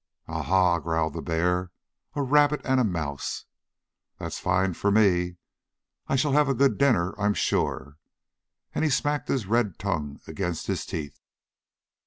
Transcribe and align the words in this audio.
"Ah, 0.27 0.41
ha!" 0.41 0.79
growled 0.79 1.13
the 1.13 1.21
bear. 1.21 1.69
"A 2.15 2.23
rabbit 2.23 2.59
and 2.63 2.79
a 2.79 2.83
mouse! 2.83 3.45
That's 4.17 4.39
fine 4.39 4.73
for 4.73 4.89
me! 4.89 5.37
I 6.07 6.15
shall 6.15 6.31
have 6.31 6.49
a 6.49 6.55
good 6.55 6.79
dinner, 6.79 7.13
I'm 7.19 7.35
sure!" 7.35 7.99
and 8.73 8.83
he 8.83 8.89
smacked 8.89 9.27
his 9.29 9.45
red 9.45 9.77
tongue 9.77 10.19
against 10.25 10.65
his 10.65 10.87
teeth. 10.87 11.21